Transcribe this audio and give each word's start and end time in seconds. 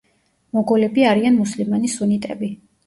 მოგოლები 0.57 1.05
არიან 1.11 1.39
მუსლიმანი 1.43 1.95
სუნიტები. 1.99 2.53